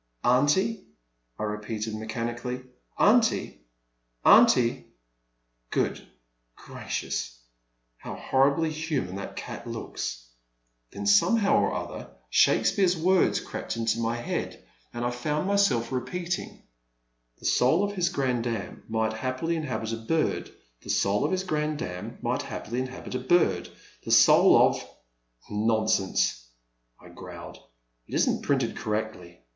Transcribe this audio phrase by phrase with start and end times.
[0.23, 0.87] Aunty,"
[1.37, 2.63] I repeated mechanically,
[2.97, 3.61] "aunty,
[4.25, 4.87] aunty—
[5.77, 6.03] good
[6.55, 7.37] gracious,
[7.97, 10.25] how horribly human that cat looks!"
[10.91, 15.45] Then somehow or other, Shake speare's words crept into my head and I found The
[15.53, 15.85] Man at the Next Table.
[16.01, 16.63] 355 myself repeating:
[17.37, 20.49] the soul of his grandam might happily inhabit a bird;
[20.81, 23.69] the soul of his grandam might happily inhabit a bird;
[24.03, 24.83] the soul of—
[25.47, 26.47] nonsense!
[26.99, 27.59] I growled
[27.95, 29.43] —*' it is n't printed correctly